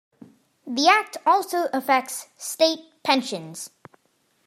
[0.65, 3.69] The Act also affects State Pensions.